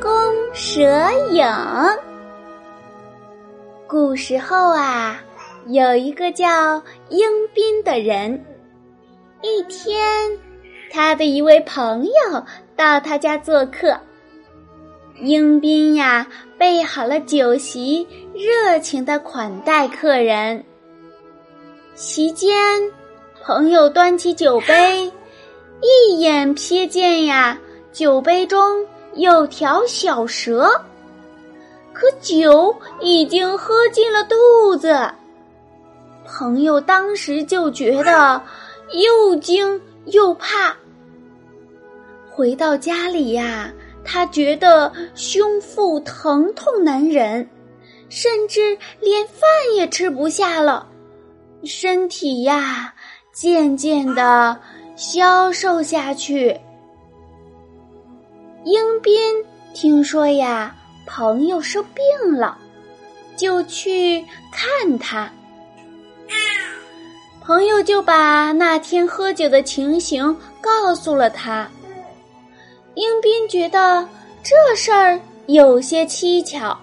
[0.00, 0.10] 公
[0.52, 0.82] 蛇
[1.30, 1.44] 影。
[3.86, 5.20] 古时候啊，
[5.66, 8.44] 有一个叫英斌的人。
[9.40, 10.38] 一天，
[10.90, 12.12] 他的一位朋友
[12.76, 13.98] 到他家做客。
[15.20, 16.26] 英斌呀，
[16.58, 20.64] 备好了酒席，热情的款待客人。
[21.94, 22.54] 席间，
[23.42, 25.12] 朋友端起酒杯，
[25.80, 27.58] 一眼瞥见呀，
[27.90, 28.86] 酒杯中。
[29.18, 30.70] 有条小蛇，
[31.92, 34.96] 可酒已经喝进了肚子。
[36.24, 38.40] 朋友当时就觉得
[38.92, 40.76] 又惊又怕。
[42.30, 43.72] 回到家里呀，
[44.04, 47.48] 他觉得胸腹疼痛难忍，
[48.08, 49.40] 甚至连饭
[49.74, 50.86] 也吃不下了，
[51.64, 52.94] 身体呀
[53.32, 54.56] 渐渐的
[54.94, 56.56] 消瘦下去。
[58.64, 59.14] 英斌
[59.72, 60.74] 听说呀，
[61.06, 62.58] 朋友生病了，
[63.36, 65.30] 就去看他。
[67.40, 71.66] 朋友就把那天喝酒的情形告诉了他。
[72.94, 74.06] 英斌觉得
[74.42, 76.78] 这事儿有些蹊跷。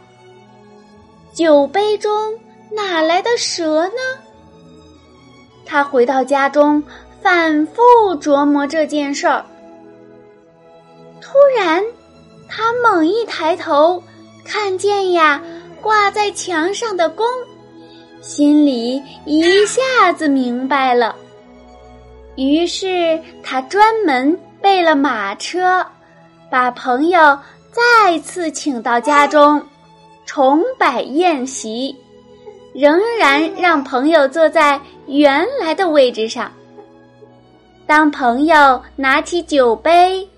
[1.34, 2.34] 酒杯中
[2.72, 4.24] 哪来的蛇呢？
[5.66, 6.82] 他回到家中，
[7.22, 7.82] 反复
[8.20, 9.46] 琢磨这件事儿。
[11.26, 11.84] 突然，
[12.48, 14.02] 他猛一抬头，
[14.46, 15.42] 看见呀
[15.82, 17.26] 挂在墙上的弓，
[18.22, 21.16] 心里一下子明白了。
[22.36, 25.84] 于是他专门备了马车，
[26.48, 27.38] 把朋友
[27.72, 29.60] 再次请到家中，
[30.28, 31.96] 重摆宴席，
[32.72, 36.52] 仍然让朋友坐在原来的位置上。
[37.88, 40.30] 当朋友拿起酒杯。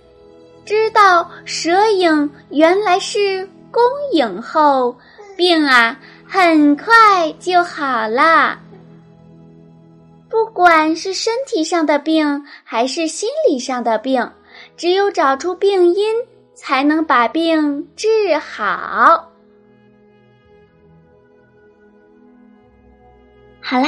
[0.67, 4.93] 知道蛇影原来是公影后，
[5.37, 5.97] 病啊
[6.27, 8.59] 很快就好了。
[10.29, 14.29] 不管是身体上的病还是心理上的病，
[14.75, 16.13] 只有找出病因，
[16.53, 19.31] 才能把病治好。
[23.61, 23.87] 好啦，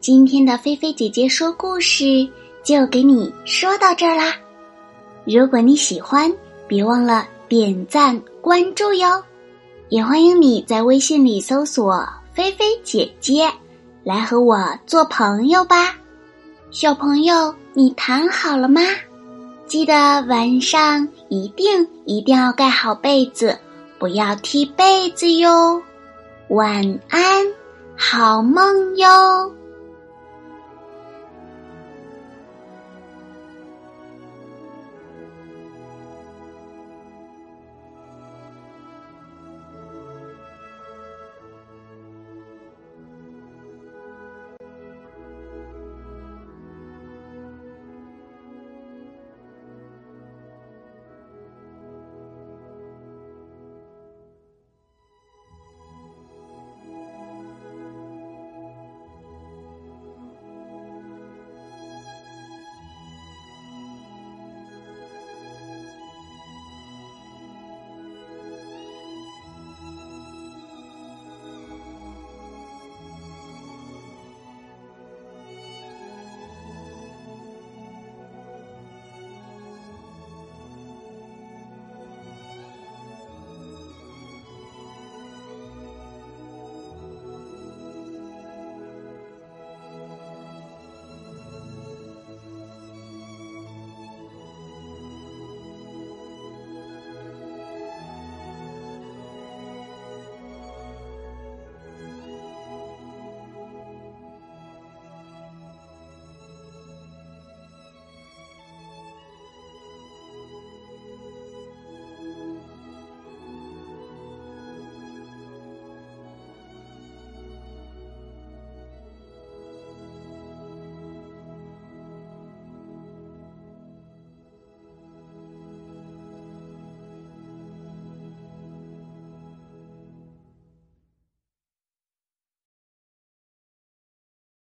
[0.00, 2.28] 今天的菲菲姐姐说故事
[2.64, 4.34] 就给你说到这儿啦。
[5.32, 6.28] 如果你喜欢，
[6.66, 9.22] 别忘了点赞关注哟！
[9.88, 12.04] 也欢迎你在微信里搜索
[12.34, 13.48] “菲菲姐姐”，
[14.02, 15.94] 来和我做朋友吧。
[16.72, 18.80] 小朋友，你躺好了吗？
[19.68, 19.94] 记得
[20.26, 23.56] 晚上一定一定要盖好被子，
[24.00, 25.80] 不要踢被子哟。
[26.48, 27.46] 晚安，
[27.96, 29.54] 好梦哟。